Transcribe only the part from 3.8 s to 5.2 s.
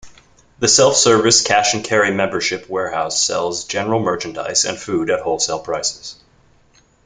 merchandise and food